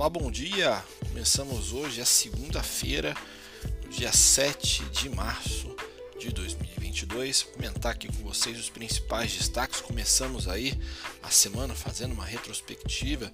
[0.00, 0.82] Olá, bom dia!
[1.08, 3.14] Começamos hoje a segunda-feira,
[3.90, 5.76] dia 7 de março
[6.18, 7.42] de 2022.
[7.42, 9.82] Vou comentar aqui com vocês os principais destaques.
[9.82, 10.72] Começamos aí
[11.22, 13.30] a semana fazendo uma retrospectiva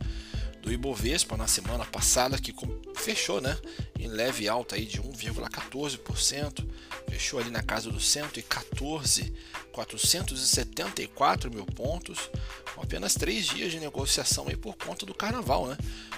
[0.60, 2.52] do Ibovespa na semana passada que
[2.96, 3.56] fechou, né,
[3.96, 6.68] em leve alta aí de 1,14%,
[7.08, 9.32] fechou ali na casa dos 114,
[9.76, 12.30] 474 mil pontos,
[12.74, 15.76] com apenas três dias de negociação aí por conta do Carnaval, né?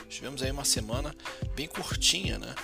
[0.08, 1.12] Tivemos aí uma semana
[1.56, 2.54] bem curtinha, né?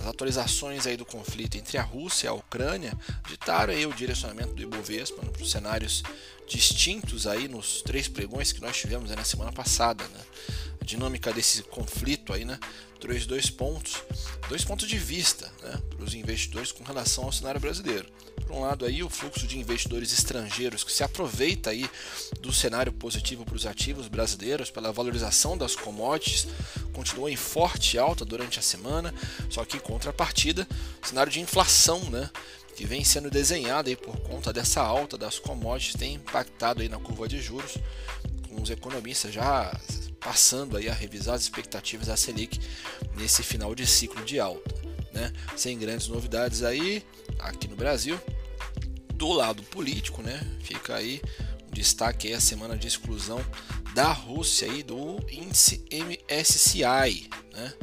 [0.00, 2.96] As atualizações aí do conflito entre a Rússia e a Ucrânia
[3.28, 6.02] ditaram aí o direcionamento do Ibovespa né, para os cenários
[6.48, 10.20] distintos aí nos três pregões que nós tivemos na semana passada, né?
[10.82, 12.58] dinâmica desse conflito aí, né?
[13.00, 14.02] Trouxe dois pontos,
[14.48, 18.06] dois pontos de vista, né, para os investidores com relação ao cenário brasileiro.
[18.44, 21.88] Por um lado aí o fluxo de investidores estrangeiros que se aproveita aí
[22.40, 26.48] do cenário positivo para os ativos brasileiros pela valorização das commodities
[26.92, 29.14] continua em forte alta durante a semana,
[29.48, 30.66] só que em contrapartida,
[31.02, 32.30] cenário de inflação, né?
[32.78, 36.98] que vem sendo desenhado aí por conta dessa alta das commodities tem impactado aí na
[36.98, 37.76] curva de juros,
[38.48, 39.76] com os economistas já
[40.20, 42.60] passando aí a revisar as expectativas da Selic
[43.16, 44.74] nesse final de ciclo de alta,
[45.12, 45.32] né?
[45.56, 47.04] Sem grandes novidades aí
[47.38, 48.20] aqui no Brasil.
[49.14, 50.40] Do lado político, né?
[50.60, 51.20] Fica aí
[51.68, 53.44] um destaque aí a semana de exclusão
[53.94, 57.74] da Rússia aí do índice MSCI, né?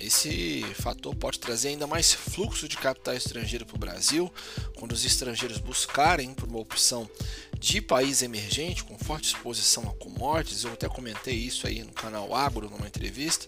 [0.00, 4.32] Esse fator pode trazer ainda mais fluxo de capital estrangeiro para o Brasil,
[4.76, 7.10] quando os estrangeiros buscarem por uma opção
[7.58, 10.64] de país emergente, com forte exposição a commodities.
[10.64, 13.46] Eu até comentei isso aí no canal Agro, numa entrevista,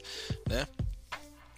[0.49, 0.67] né?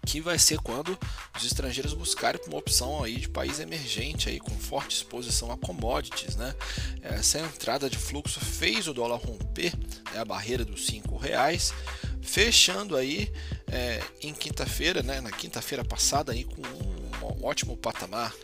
[0.05, 0.99] que vai ser quando
[1.37, 6.35] os estrangeiros buscarem uma opção aí de país emergente aí com forte exposição a commodities,
[6.37, 6.55] né?
[7.03, 9.73] Essa entrada de fluxo fez o dólar romper
[10.13, 11.73] né, a barreira dos cinco reais,
[12.21, 13.33] fechando aí
[13.69, 15.21] é, em quinta-feira, né?
[15.21, 18.35] Na quinta-feira passada aí com um, um ótimo patamar,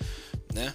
[0.55, 0.75] né?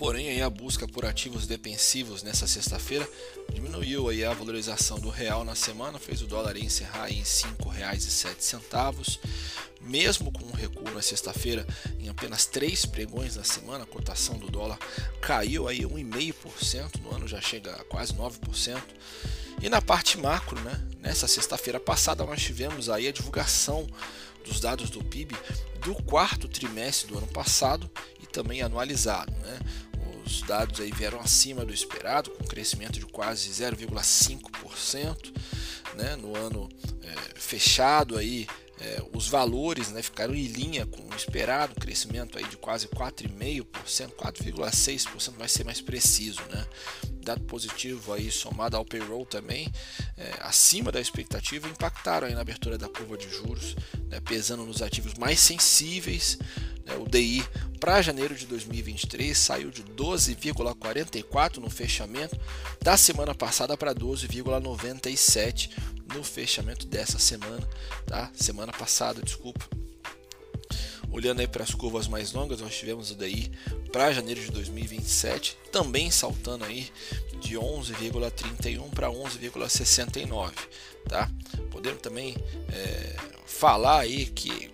[0.00, 3.06] Porém, aí a busca por ativos defensivos nessa sexta-feira
[3.52, 9.18] diminuiu aí a valorização do real na semana, fez o dólar encerrar em R$ 5,07.
[9.82, 11.66] Mesmo com um recuo na sexta-feira
[11.98, 14.78] em apenas três pregões na semana, a cotação do dólar
[15.20, 18.80] caiu aí 1,5%, no ano já chega a quase 9%.
[19.60, 23.86] E na parte macro, né, nessa sexta-feira passada nós tivemos aí a divulgação
[24.46, 25.36] dos dados do PIB
[25.84, 27.90] do quarto trimestre do ano passado
[28.22, 29.30] e também anualizado.
[29.32, 29.58] Né?
[30.30, 35.34] Os dados aí vieram acima do esperado, com crescimento de quase 0,5%
[35.96, 36.68] né, no ano
[37.02, 38.46] é, fechado aí.
[38.80, 44.12] É, os valores né, ficaram em linha com o esperado, crescimento aí de quase 4,5%,
[44.12, 46.40] 4,6% vai ser mais preciso.
[46.48, 46.64] Né?
[47.22, 49.70] Dado positivo aí somado ao payroll também,
[50.16, 53.74] é, acima da expectativa, impactaram aí na abertura da curva de juros,
[54.08, 56.38] né, pesando nos ativos mais sensíveis
[57.00, 57.44] o DI
[57.78, 62.38] para janeiro de 2023 saiu de 12,44 no fechamento
[62.82, 65.70] da semana passada para 12,97
[66.14, 67.66] no fechamento dessa semana,
[68.06, 68.30] tá?
[68.34, 69.64] Semana passada, desculpa.
[71.10, 73.50] Olhando aí para as curvas mais longas, nós tivemos o DI
[73.90, 76.90] para janeiro de 2027, também saltando aí
[77.40, 80.52] de 11,31 para 11,69,
[81.08, 81.30] tá?
[81.70, 82.36] Podemos também
[82.68, 84.70] é, falar aí que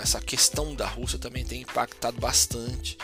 [0.00, 2.96] essa questão da Rússia também tem impactado bastante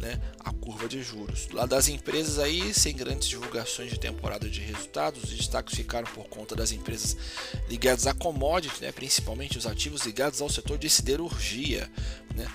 [0.00, 1.48] né, a curva de juros.
[1.52, 6.24] Lá das empresas aí, sem grandes divulgações de temporada de resultados, os destaques ficaram por
[6.28, 7.16] conta das empresas
[7.68, 11.90] ligadas a commodities, né, principalmente os ativos ligados ao setor de siderurgia.
[12.34, 12.46] Né,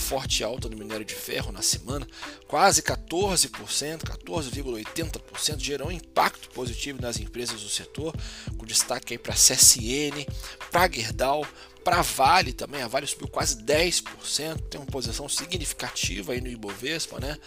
[0.00, 2.06] forte alta do minério de ferro na semana,
[2.48, 8.14] quase 14%, 14,80%, gerou um impacto positivo nas empresas do setor,
[8.56, 10.26] com destaque para a CSN,
[10.70, 11.46] para Gerdau,
[11.84, 16.48] para a Vale também, a Vale subiu quase 10%, tem uma posição significativa aí no
[16.48, 17.38] Ibovespa, né?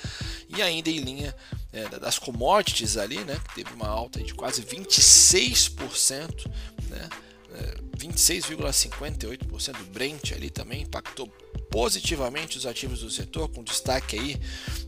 [0.49, 1.35] E ainda em linha
[1.71, 3.39] é, das commodities ali, né?
[3.49, 6.51] Que teve uma alta de quase 26%,
[6.89, 7.09] né?
[7.53, 11.27] É, 26,58% do Brent ali também impactou
[11.69, 14.39] positivamente os ativos do setor, com destaque aí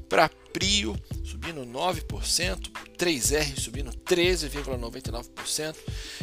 [0.10, 5.76] para Prio subindo 9%, 3R subindo 13,99%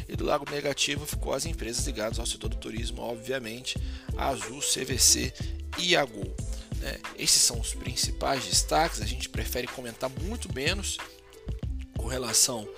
[0.09, 3.77] e do lado negativo ficou as empresas ligadas ao setor do turismo, obviamente,
[4.17, 5.33] Azul, CVC
[5.79, 6.35] e a Gol.
[6.79, 6.99] Né?
[7.19, 10.97] Esses são os principais destaques, a gente prefere comentar muito menos
[11.97, 12.69] com relação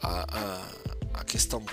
[0.00, 1.64] à questão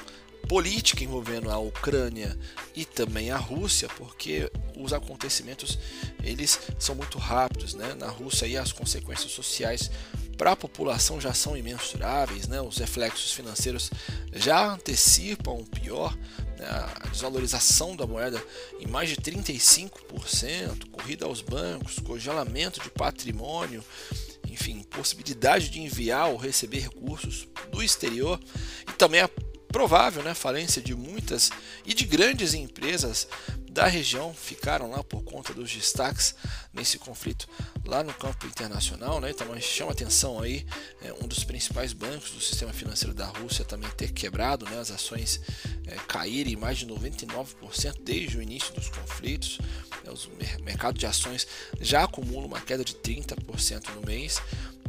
[0.47, 2.37] política envolvendo a Ucrânia
[2.75, 5.77] e também a Rússia, porque os acontecimentos
[6.23, 7.95] eles são muito rápidos, né?
[7.95, 9.89] Na Rússia aí as consequências sociais
[10.37, 12.61] para a população já são imensuráveis, né?
[12.61, 13.89] os reflexos financeiros
[14.33, 16.15] já antecipam o pior,
[16.57, 16.67] né?
[16.67, 18.43] a desvalorização da moeda
[18.79, 23.83] em mais de 35%, corrida aos bancos, congelamento de patrimônio,
[24.49, 28.39] enfim, possibilidade de enviar ou receber recursos do exterior
[28.87, 29.29] e também a
[29.75, 31.51] provável né, falência de muitas
[31.85, 33.27] e de grandes empresas
[33.69, 36.33] da região ficaram lá por conta dos destaques
[36.73, 37.45] nesse conflito
[37.85, 39.31] lá no campo internacional, né?
[39.31, 40.65] Então chama atenção aí
[41.01, 44.79] é, um dos principais bancos do sistema financeiro da Rússia também ter quebrado, né?
[44.79, 45.41] As ações
[45.85, 49.59] é, caírem mais de 99% desde o início dos conflitos.
[50.05, 50.09] Né?
[50.09, 50.29] Os
[50.63, 51.45] mercados de ações
[51.81, 54.41] já acumulam uma queda de 30% no mês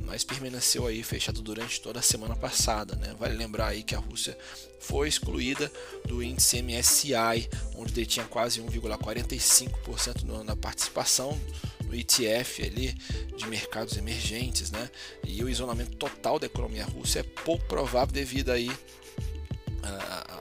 [0.07, 2.95] mas permaneceu aí fechado durante toda a semana passada.
[2.97, 3.15] Né?
[3.19, 4.39] Vale lembrar aí que a Rússia
[4.81, 5.71] foi excluída
[6.07, 11.39] do índice MSCI, onde detinha quase 1,45% na participação
[11.85, 12.95] no ETF ali
[13.37, 14.91] de mercados emergentes, né?
[15.25, 18.71] E o isolamento total da economia russa é pouco provável devido aí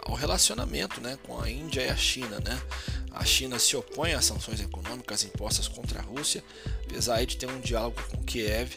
[0.04, 2.62] ao relacionamento, né, com a Índia e a China, né?
[3.12, 6.44] A China se opõe às sanções econômicas impostas contra a Rússia,
[6.84, 8.76] apesar de ter um diálogo com Kiev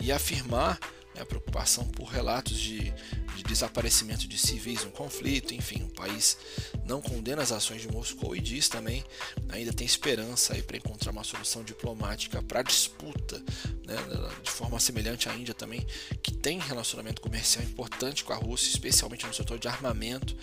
[0.00, 0.78] e afirmar
[1.14, 2.92] né, a preocupação por relatos de,
[3.34, 5.54] de, desaparecimento de civis no conflito.
[5.54, 6.36] Enfim, o país
[6.84, 9.04] não condena as ações de Moscou e diz também
[9.48, 13.42] ainda tem esperança para encontrar uma solução diplomática para a disputa,
[13.86, 13.96] né,
[14.42, 15.86] de forma semelhante à Índia também,
[16.22, 20.36] que tem relacionamento comercial importante com a Rússia, especialmente no setor de armamento,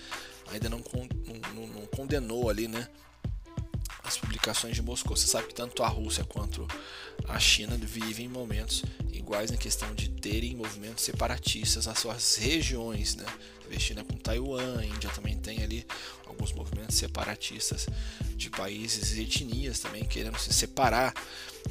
[0.51, 0.83] ainda não,
[1.53, 2.87] não, não condenou ali, né,
[4.49, 5.15] as publicações de Moscou.
[5.15, 6.67] Você sabe que tanto a Rússia quanto
[7.27, 13.25] a China vivem momentos iguais na questão de terem movimentos separatistas nas suas regiões, né?
[13.79, 15.83] China com Taiwan, a Índia também tem ali
[16.27, 17.87] alguns movimentos separatistas
[18.35, 21.11] de países e etnias também querendo se separar.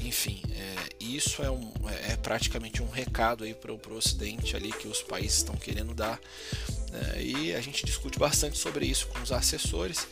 [0.01, 1.73] Enfim, é, isso é, um,
[2.09, 6.19] é praticamente um recado aí para o Ocidente ali que os países estão querendo dar.
[6.93, 7.23] Né?
[7.23, 10.07] E a gente discute bastante sobre isso com os assessores.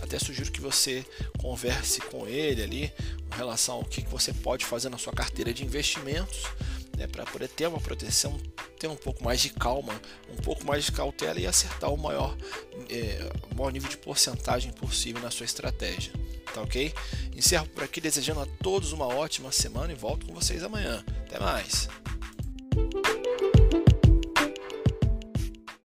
[0.00, 1.06] Até sugiro que você
[1.38, 2.92] converse com ele ali
[3.30, 6.42] com relação ao que você pode fazer na sua carteira de investimentos
[6.96, 8.38] né, para poder ter uma proteção,
[8.78, 10.00] ter um pouco mais de calma,
[10.30, 12.36] um pouco mais de cautela e acertar o maior,
[12.88, 16.12] é, o maior nível de porcentagem possível na sua estratégia.
[16.52, 16.94] Tá ok?
[17.34, 21.04] Encerro por aqui desejando a todos uma ótima semana e volto com vocês amanhã.
[21.26, 21.88] Até mais!